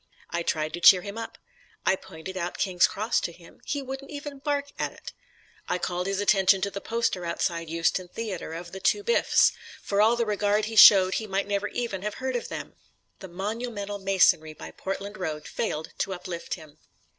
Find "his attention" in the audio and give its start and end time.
6.07-6.59